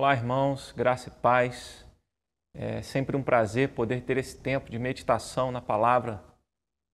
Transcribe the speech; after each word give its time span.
Olá, 0.00 0.14
irmãos, 0.14 0.72
graça 0.74 1.10
e 1.10 1.12
paz. 1.20 1.84
É 2.54 2.80
sempre 2.80 3.18
um 3.18 3.22
prazer 3.22 3.68
poder 3.68 4.00
ter 4.00 4.16
esse 4.16 4.34
tempo 4.34 4.70
de 4.70 4.78
meditação 4.78 5.52
na 5.52 5.60
palavra 5.60 6.24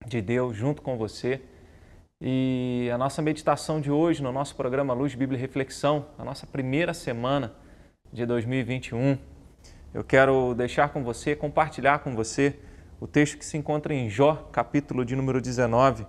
de 0.04 0.20
Deus 0.20 0.56
junto 0.56 0.82
com 0.82 0.98
você. 0.98 1.40
E 2.20 2.90
a 2.92 2.98
nossa 2.98 3.22
meditação 3.22 3.80
de 3.80 3.92
hoje 3.92 4.20
no 4.20 4.32
nosso 4.32 4.56
programa 4.56 4.92
Luz, 4.92 5.14
Bíblia 5.14 5.38
e 5.38 5.40
Reflexão, 5.40 6.06
a 6.18 6.24
nossa 6.24 6.48
primeira 6.48 6.92
semana 6.92 7.54
de 8.12 8.26
2021, 8.26 9.16
eu 9.94 10.02
quero 10.02 10.52
deixar 10.54 10.88
com 10.88 11.04
você, 11.04 11.36
compartilhar 11.36 12.00
com 12.00 12.12
você 12.12 12.58
o 12.98 13.06
texto 13.06 13.38
que 13.38 13.44
se 13.44 13.56
encontra 13.56 13.94
em 13.94 14.10
Jó, 14.10 14.48
capítulo 14.50 15.04
de 15.04 15.14
número 15.14 15.40
19, 15.40 16.04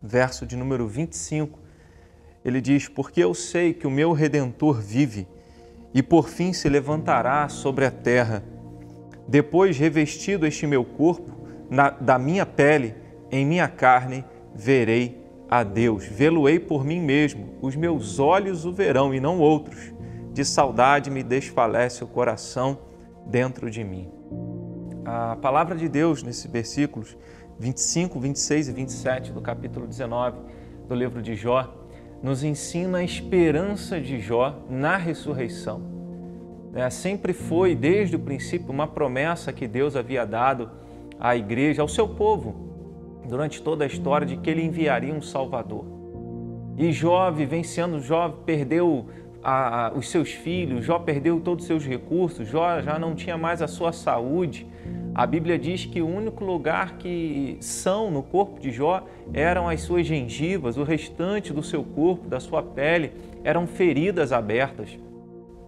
verso 0.00 0.46
de 0.46 0.54
número 0.54 0.86
25. 0.86 1.58
Ele 2.44 2.60
diz: 2.60 2.86
Porque 2.86 3.24
eu 3.24 3.34
sei 3.34 3.74
que 3.74 3.88
o 3.88 3.90
meu 3.90 4.12
redentor 4.12 4.80
vive 4.80 5.26
e 5.94 6.02
por 6.02 6.28
fim 6.28 6.52
se 6.52 6.68
levantará 6.68 7.48
sobre 7.48 7.84
a 7.84 7.90
terra. 7.90 8.42
Depois, 9.26 9.76
revestido 9.78 10.46
este 10.46 10.66
meu 10.66 10.84
corpo, 10.84 11.46
na, 11.68 11.90
da 11.90 12.18
minha 12.18 12.46
pele, 12.46 12.94
em 13.30 13.44
minha 13.44 13.68
carne, 13.68 14.24
verei 14.54 15.24
a 15.48 15.62
Deus. 15.62 16.04
Vê-lo-ei 16.04 16.58
por 16.58 16.84
mim 16.84 17.00
mesmo, 17.00 17.54
os 17.60 17.74
meus 17.74 18.18
olhos 18.18 18.64
o 18.64 18.72
verão 18.72 19.14
e 19.14 19.20
não 19.20 19.38
outros. 19.40 19.92
De 20.32 20.44
saudade 20.44 21.10
me 21.10 21.22
desfalece 21.22 22.04
o 22.04 22.06
coração 22.06 22.78
dentro 23.26 23.70
de 23.70 23.82
mim. 23.82 24.10
A 25.04 25.36
palavra 25.36 25.76
de 25.76 25.88
Deus 25.88 26.22
nesses 26.22 26.46
versículos 26.50 27.16
25, 27.58 28.20
26 28.20 28.68
e 28.68 28.72
27 28.72 29.32
do 29.32 29.40
capítulo 29.40 29.86
19 29.86 30.38
do 30.88 30.94
livro 30.94 31.22
de 31.22 31.34
Jó 31.34 31.85
nos 32.22 32.42
ensina 32.42 32.98
a 32.98 33.04
esperança 33.04 34.00
de 34.00 34.20
Jó 34.20 34.58
na 34.68 34.96
ressurreição. 34.96 35.82
É, 36.74 36.90
sempre 36.90 37.32
foi, 37.32 37.74
desde 37.74 38.16
o 38.16 38.18
princípio, 38.18 38.70
uma 38.70 38.86
promessa 38.86 39.52
que 39.52 39.66
Deus 39.66 39.96
havia 39.96 40.26
dado 40.26 40.70
à 41.18 41.34
igreja, 41.34 41.80
ao 41.80 41.88
seu 41.88 42.06
povo, 42.08 42.54
durante 43.26 43.62
toda 43.62 43.84
a 43.84 43.86
história, 43.86 44.26
de 44.26 44.36
que 44.36 44.50
ele 44.50 44.62
enviaria 44.62 45.14
um 45.14 45.22
Salvador. 45.22 45.84
E 46.76 46.92
Jó, 46.92 47.30
vivenciando, 47.30 48.00
Jó 48.00 48.28
perdeu 48.44 49.06
a, 49.42 49.86
a, 49.86 49.92
os 49.94 50.10
seus 50.10 50.32
filhos, 50.32 50.84
Jó 50.84 50.98
perdeu 50.98 51.40
todos 51.40 51.64
os 51.64 51.66
seus 51.66 51.86
recursos, 51.86 52.46
Jó 52.46 52.80
já 52.82 52.98
não 52.98 53.14
tinha 53.14 53.38
mais 53.38 53.62
a 53.62 53.66
sua 53.66 53.92
saúde, 53.92 54.66
a 55.18 55.26
Bíblia 55.26 55.58
diz 55.58 55.86
que 55.86 56.02
o 56.02 56.06
único 56.06 56.44
lugar 56.44 56.98
que 56.98 57.56
são 57.58 58.10
no 58.10 58.22
corpo 58.22 58.60
de 58.60 58.70
Jó 58.70 59.02
eram 59.32 59.66
as 59.66 59.80
suas 59.80 60.06
gengivas, 60.06 60.76
o 60.76 60.82
restante 60.82 61.54
do 61.54 61.62
seu 61.62 61.82
corpo, 61.82 62.28
da 62.28 62.38
sua 62.38 62.62
pele, 62.62 63.12
eram 63.42 63.66
feridas 63.66 64.30
abertas. 64.30 64.98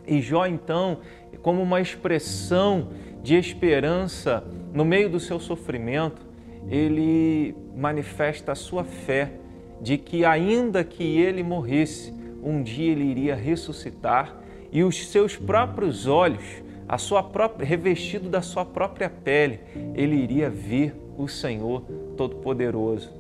E 0.06 0.20
Jó, 0.20 0.44
então, 0.44 0.98
como 1.41 1.62
uma 1.62 1.80
expressão 1.80 2.88
de 3.22 3.36
esperança 3.36 4.44
no 4.74 4.84
meio 4.84 5.08
do 5.08 5.19
seu 5.19 5.41
sofrimento, 5.41 6.26
ele 6.69 7.56
manifesta 7.74 8.52
a 8.52 8.54
sua 8.54 8.84
fé 8.84 9.32
de 9.80 9.96
que, 9.96 10.26
ainda 10.26 10.84
que 10.84 11.02
ele 11.02 11.42
morresse, 11.42 12.12
um 12.42 12.62
dia 12.62 12.92
ele 12.92 13.04
iria 13.04 13.34
ressuscitar 13.34 14.36
e 14.70 14.84
os 14.84 15.08
seus 15.08 15.38
próprios 15.38 16.06
olhos 16.06 16.67
a 16.89 16.97
sua 16.97 17.22
própria, 17.22 17.67
revestido 17.67 18.28
da 18.31 18.41
sua 18.41 18.64
própria 18.64 19.11
pele, 19.11 19.61
ele 19.94 20.17
iria 20.17 20.48
ver 20.48 20.94
o 21.19 21.28
Senhor 21.28 21.83
Todo-Poderoso. 22.17 23.12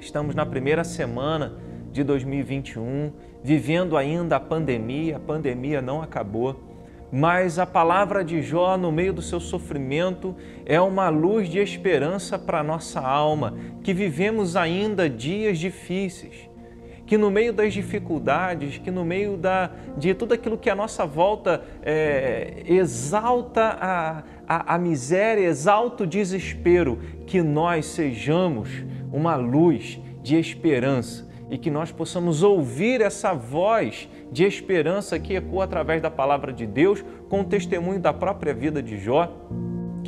Estamos 0.00 0.34
na 0.34 0.44
primeira 0.44 0.82
semana 0.82 1.54
de 1.92 2.02
2021, 2.02 3.12
vivendo 3.42 3.96
ainda 3.96 4.36
a 4.36 4.40
pandemia, 4.40 5.16
a 5.16 5.20
pandemia 5.20 5.80
não 5.80 6.02
acabou, 6.02 6.56
mas 7.10 7.58
a 7.58 7.64
palavra 7.64 8.24
de 8.24 8.42
Jó, 8.42 8.76
no 8.76 8.90
meio 8.90 9.12
do 9.12 9.22
seu 9.22 9.40
sofrimento, 9.40 10.34
é 10.66 10.80
uma 10.80 11.08
luz 11.08 11.48
de 11.48 11.58
esperança 11.58 12.38
para 12.38 12.60
a 12.60 12.64
nossa 12.64 13.00
alma, 13.00 13.54
que 13.82 13.94
vivemos 13.94 14.56
ainda 14.56 15.08
dias 15.08 15.58
difíceis 15.58 16.47
que 17.08 17.16
no 17.16 17.30
meio 17.30 17.54
das 17.54 17.72
dificuldades, 17.72 18.76
que 18.76 18.90
no 18.90 19.02
meio 19.02 19.38
da, 19.38 19.70
de 19.96 20.12
tudo 20.12 20.34
aquilo 20.34 20.58
que 20.58 20.68
a 20.68 20.74
nossa 20.74 21.06
volta 21.06 21.64
é, 21.82 22.62
exalta 22.66 23.78
a, 23.80 24.22
a, 24.46 24.74
a 24.74 24.78
miséria, 24.78 25.46
exalta 25.46 26.04
o 26.04 26.06
desespero, 26.06 26.98
que 27.26 27.40
nós 27.40 27.86
sejamos 27.86 28.68
uma 29.10 29.36
luz 29.36 29.98
de 30.22 30.36
esperança 30.36 31.26
e 31.50 31.56
que 31.56 31.70
nós 31.70 31.90
possamos 31.90 32.42
ouvir 32.42 33.00
essa 33.00 33.32
voz 33.32 34.06
de 34.30 34.44
esperança 34.44 35.18
que 35.18 35.34
ecoa 35.34 35.64
através 35.64 36.02
da 36.02 36.10
palavra 36.10 36.52
de 36.52 36.66
Deus, 36.66 37.02
com 37.30 37.40
o 37.40 37.44
testemunho 37.44 37.98
da 37.98 38.12
própria 38.12 38.52
vida 38.52 38.82
de 38.82 38.98
Jó 38.98 39.32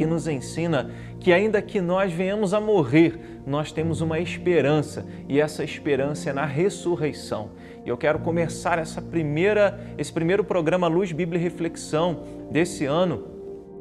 que 0.00 0.06
nos 0.06 0.26
ensina 0.26 0.90
que 1.20 1.30
ainda 1.30 1.60
que 1.60 1.78
nós 1.78 2.10
venhamos 2.10 2.54
a 2.54 2.60
morrer, 2.60 3.42
nós 3.46 3.70
temos 3.70 4.00
uma 4.00 4.18
esperança 4.18 5.04
e 5.28 5.38
essa 5.38 5.62
esperança 5.62 6.30
é 6.30 6.32
na 6.32 6.46
ressurreição. 6.46 7.50
E 7.84 7.88
eu 7.90 7.98
quero 7.98 8.18
começar 8.20 8.78
essa 8.78 9.02
primeira, 9.02 9.78
esse 9.98 10.10
primeiro 10.10 10.42
programa 10.42 10.88
Luz 10.88 11.12
Bíblia 11.12 11.38
e 11.38 11.42
Reflexão 11.42 12.22
desse 12.50 12.86
ano 12.86 13.26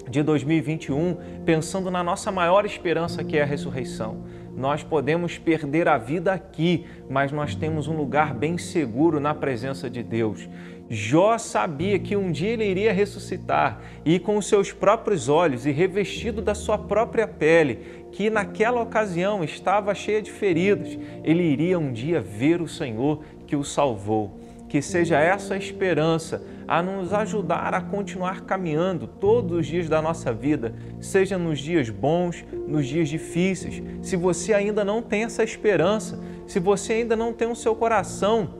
de 0.09 0.21
2021, 0.21 1.15
pensando 1.45 1.89
na 1.89 2.03
nossa 2.03 2.29
maior 2.33 2.65
esperança 2.65 3.23
que 3.23 3.37
é 3.37 3.43
a 3.43 3.45
ressurreição. 3.45 4.25
Nós 4.57 4.83
podemos 4.83 5.37
perder 5.37 5.87
a 5.87 5.97
vida 5.97 6.33
aqui, 6.33 6.85
mas 7.09 7.31
nós 7.31 7.55
temos 7.55 7.87
um 7.87 7.95
lugar 7.95 8.33
bem 8.33 8.57
seguro 8.57 9.21
na 9.21 9.33
presença 9.33 9.89
de 9.89 10.03
Deus. 10.03 10.49
Jó 10.89 11.37
sabia 11.37 11.99
que 11.99 12.15
um 12.15 12.31
dia 12.31 12.49
ele 12.49 12.65
iria 12.65 12.91
ressuscitar 12.91 13.79
e 14.03 14.17
com 14.17 14.37
os 14.37 14.47
seus 14.47 14.71
próprios 14.71 15.29
olhos 15.29 15.67
e 15.67 15.71
revestido 15.71 16.41
da 16.41 16.55
sua 16.55 16.79
própria 16.79 17.27
pele, 17.27 18.07
que 18.11 18.27
naquela 18.27 18.81
ocasião 18.81 19.43
estava 19.43 19.93
cheia 19.93 20.19
de 20.19 20.31
feridas, 20.31 20.97
ele 21.23 21.43
iria 21.43 21.77
um 21.77 21.93
dia 21.93 22.19
ver 22.19 22.59
o 22.59 22.67
Senhor 22.67 23.23
que 23.45 23.55
o 23.55 23.63
salvou. 23.63 24.39
Que 24.67 24.81
seja 24.81 25.19
essa 25.19 25.55
esperança 25.55 26.43
a 26.67 26.81
nos 26.81 27.13
ajudar 27.13 27.73
a 27.73 27.81
continuar 27.81 28.41
caminhando 28.41 29.07
todos 29.07 29.59
os 29.59 29.67
dias 29.67 29.89
da 29.89 30.01
nossa 30.01 30.31
vida, 30.31 30.73
seja 30.99 31.37
nos 31.37 31.59
dias 31.59 31.89
bons, 31.89 32.45
nos 32.67 32.87
dias 32.87 33.09
difíceis. 33.09 33.81
Se 34.01 34.15
você 34.15 34.53
ainda 34.53 34.83
não 34.83 35.01
tem 35.01 35.23
essa 35.23 35.43
esperança, 35.43 36.19
se 36.47 36.59
você 36.59 36.93
ainda 36.93 37.15
não 37.15 37.33
tem 37.33 37.47
o 37.47 37.55
seu 37.55 37.75
coração 37.75 38.58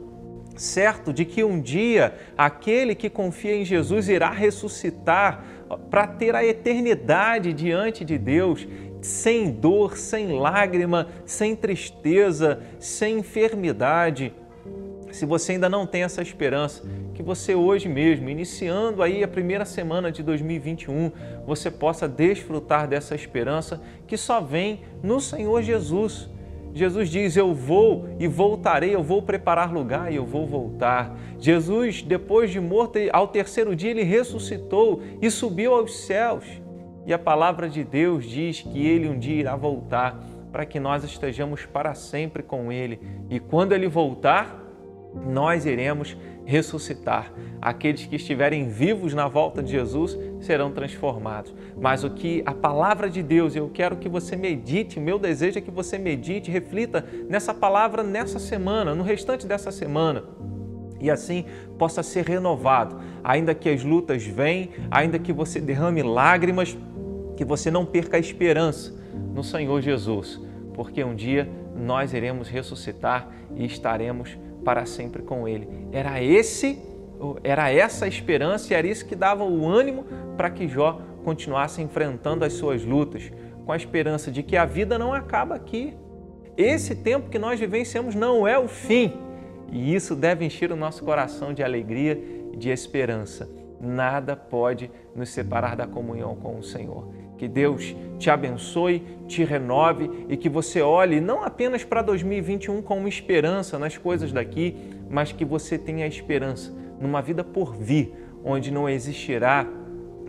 certo 0.60 1.14
de 1.14 1.24
que 1.24 1.44
um 1.44 1.60
dia 1.62 2.14
aquele 2.38 2.94
que 2.94 3.10
confia 3.10 3.56
em 3.56 3.64
Jesus 3.64 4.10
irá 4.10 4.30
ressuscitar 4.30 5.44
para 5.90 6.06
ter 6.06 6.36
a 6.36 6.44
eternidade 6.44 7.54
diante 7.54 8.04
de 8.04 8.18
Deus, 8.18 8.68
sem 9.02 9.52
dor, 9.52 9.98
sem 9.98 10.38
lágrima, 10.38 11.08
sem 11.26 11.56
tristeza, 11.56 12.62
sem 12.80 13.20
enfermidade. 13.20 14.34
Se 15.12 15.26
você 15.26 15.54
ainda 15.54 15.70
não 15.70 15.88
tem 15.88 16.04
essa 16.04 16.22
esperança, 16.22 16.84
que 17.14 17.24
você 17.24 17.56
hoje 17.56 17.88
mesmo, 17.88 18.30
iniciando 18.30 19.02
aí 19.02 19.24
a 19.24 19.28
primeira 19.28 19.66
semana 19.66 20.12
de 20.12 20.22
2021, 20.22 21.12
você 21.46 21.72
possa 21.72 22.08
desfrutar 22.08 22.88
dessa 22.88 23.16
esperança 23.16 23.82
que 24.06 24.18
só 24.18 24.42
vem 24.42 24.82
no 25.02 25.20
Senhor 25.20 25.62
Jesus. 25.62 26.30
Jesus 26.74 27.10
diz: 27.10 27.36
Eu 27.36 27.54
vou 27.54 28.08
e 28.20 28.28
voltarei, 28.28 28.94
eu 28.94 29.04
vou 29.04 29.22
preparar 29.22 29.72
lugar 29.74 30.12
e 30.12 30.16
eu 30.16 30.26
vou 30.26 30.46
voltar. 30.46 31.16
Jesus, 31.40 32.02
depois 32.02 32.52
de 32.52 32.60
morto, 32.60 33.00
ao 33.12 33.28
terceiro 33.28 33.76
dia, 33.76 33.92
ele 33.92 34.04
ressuscitou 34.04 35.02
e 35.22 35.30
subiu 35.30 35.74
aos 35.74 36.06
céus. 36.06 36.46
E 37.06 37.14
a 37.14 37.20
palavra 37.20 37.68
de 37.70 37.84
Deus 37.84 38.26
diz 38.26 38.62
que 38.62 38.86
ele 38.86 39.08
um 39.08 39.18
dia 39.18 39.40
irá 39.40 39.56
voltar 39.56 40.24
para 40.52 40.66
que 40.66 40.80
nós 40.80 41.04
estejamos 41.04 41.66
para 41.66 41.94
sempre 41.94 42.44
com 42.44 42.72
ele. 42.72 43.00
E 43.30 43.40
quando 43.40 43.74
ele 43.74 43.88
voltar, 43.88 44.64
nós 45.26 45.66
iremos 45.66 46.16
ressuscitar. 46.50 47.32
Aqueles 47.62 48.08
que 48.08 48.16
estiverem 48.16 48.68
vivos 48.68 49.14
na 49.14 49.28
volta 49.28 49.62
de 49.62 49.72
Jesus 49.72 50.18
serão 50.42 50.72
transformados. 50.72 51.54
Mas 51.80 52.04
o 52.04 52.10
que 52.10 52.42
a 52.44 52.56
palavra 52.56 53.08
de 53.08 53.22
Deus, 53.22 53.56
eu 53.56 53.70
quero 53.70 53.98
que 53.98 54.10
você 54.10 54.36
medite, 54.36 55.00
meu 55.00 55.20
desejo 55.20 55.60
é 55.60 55.62
que 55.62 55.70
você 55.70 56.00
medite, 56.00 56.50
reflita 56.50 57.06
nessa 57.30 57.54
palavra 57.54 58.02
nessa 58.02 58.40
semana, 58.40 58.96
no 58.96 59.04
restante 59.04 59.46
dessa 59.46 59.70
semana. 59.72 60.24
E 61.00 61.12
assim 61.12 61.46
possa 61.78 62.02
ser 62.02 62.26
renovado, 62.26 63.00
ainda 63.24 63.54
que 63.54 63.70
as 63.70 63.84
lutas 63.84 64.26
venham, 64.26 64.70
ainda 64.90 65.20
que 65.20 65.32
você 65.32 65.62
derrame 65.62 66.02
lágrimas, 66.02 66.76
que 67.38 67.46
você 67.46 67.70
não 67.70 67.86
perca 67.86 68.18
a 68.18 68.20
esperança 68.20 68.92
no 69.36 69.44
Senhor 69.44 69.80
Jesus, 69.82 70.42
porque 70.74 71.04
um 71.04 71.14
dia 71.14 71.48
nós 71.76 72.12
iremos 72.12 72.50
ressuscitar 72.50 73.30
e 73.56 73.66
estaremos 73.66 74.36
para 74.64 74.86
sempre 74.86 75.22
com 75.22 75.48
Ele. 75.48 75.68
Era 75.92 76.22
esse, 76.22 76.80
era 77.44 77.72
essa 77.72 78.06
a 78.06 78.08
esperança 78.08 78.74
e 78.74 78.76
era 78.76 78.88
isso 78.88 79.06
que 79.06 79.16
dava 79.16 79.44
o 79.44 79.68
ânimo 79.68 80.06
para 80.38 80.50
que 80.50 80.68
Jó 80.68 81.02
continuasse 81.24 81.82
enfrentando 81.82 82.46
as 82.46 82.54
suas 82.54 82.84
lutas, 82.84 83.32
com 83.66 83.72
a 83.72 83.78
esperança 83.78 84.32
de 84.32 84.42
que 84.42 84.58
a 84.58 84.66
vida 84.66 84.98
não 84.98 85.14
acaba 85.14 85.56
aqui. 85.56 85.94
Esse 86.58 86.96
tempo 86.96 87.30
que 87.30 87.40
nós 87.40 87.60
vivenciamos 87.60 88.16
não 88.16 88.48
é 88.48 88.58
o 88.58 88.68
fim. 88.68 89.14
E 89.72 89.94
isso 89.94 90.16
deve 90.16 90.46
encher 90.46 90.72
o 90.72 90.76
nosso 90.76 91.04
coração 91.04 91.54
de 91.54 91.64
alegria 91.64 92.20
e 92.52 92.58
de 92.58 92.70
esperança. 92.70 93.59
Nada 93.80 94.36
pode 94.36 94.92
nos 95.16 95.30
separar 95.30 95.76
da 95.76 95.88
comunhão 95.88 96.36
com 96.36 96.58
o 96.58 96.64
Senhor. 96.64 97.08
Que 97.38 97.48
Deus 97.48 97.96
te 98.18 98.30
abençoe, 98.30 99.04
te 99.28 99.44
renove 99.44 100.26
e 100.28 100.36
que 100.36 100.50
você 100.50 100.82
olhe 100.82 101.22
não 101.22 101.44
apenas 101.44 101.84
para 101.84 102.02
2021 102.02 102.82
com 102.82 102.98
uma 102.98 103.08
esperança 103.08 103.80
nas 103.80 103.98
coisas 103.98 104.32
daqui, 104.32 104.76
mas 105.10 105.32
que 105.32 105.46
você 105.46 105.78
tenha 105.78 106.06
esperança 106.06 106.76
numa 107.00 107.22
vida 107.22 107.44
por 107.44 107.74
vir, 107.76 108.14
onde 108.44 108.72
não 108.72 108.90
existirá 108.90 109.66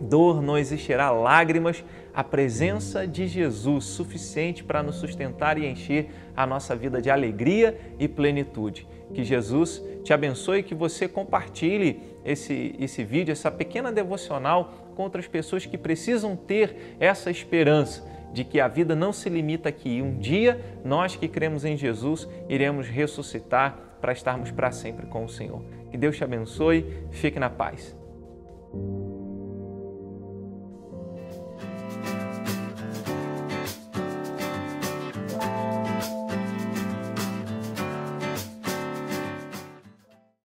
dor, 0.01 0.41
não 0.41 0.57
existirá 0.57 1.11
lágrimas, 1.11 1.83
a 2.13 2.23
presença 2.23 3.07
de 3.07 3.27
Jesus 3.27 3.85
suficiente 3.85 4.63
para 4.63 4.83
nos 4.83 4.95
sustentar 4.95 5.57
e 5.57 5.65
encher 5.65 6.09
a 6.35 6.45
nossa 6.45 6.75
vida 6.75 7.01
de 7.01 7.09
alegria 7.09 7.77
e 7.99 8.07
plenitude. 8.07 8.87
Que 9.13 9.23
Jesus 9.23 9.83
te 10.03 10.13
abençoe 10.13 10.59
e 10.59 10.63
que 10.63 10.73
você 10.73 11.07
compartilhe 11.07 12.01
esse, 12.25 12.75
esse 12.79 13.03
vídeo, 13.03 13.31
essa 13.31 13.51
pequena 13.51 13.91
devocional 13.91 14.73
com 14.95 15.03
outras 15.03 15.27
pessoas 15.27 15.65
que 15.65 15.77
precisam 15.77 16.35
ter 16.35 16.95
essa 16.99 17.31
esperança 17.31 18.05
de 18.33 18.43
que 18.43 18.59
a 18.59 18.67
vida 18.67 18.95
não 18.95 19.11
se 19.11 19.29
limita 19.29 19.69
aqui. 19.69 20.01
Um 20.01 20.17
dia, 20.17 20.59
nós 20.83 21.15
que 21.15 21.27
cremos 21.27 21.65
em 21.65 21.75
Jesus, 21.75 22.27
iremos 22.47 22.87
ressuscitar 22.87 23.77
para 23.99 24.13
estarmos 24.13 24.51
para 24.51 24.71
sempre 24.71 25.05
com 25.05 25.25
o 25.25 25.29
Senhor. 25.29 25.61
Que 25.89 25.97
Deus 25.97 26.17
te 26.17 26.23
abençoe, 26.23 26.85
fique 27.11 27.39
na 27.39 27.49
paz. 27.49 28.00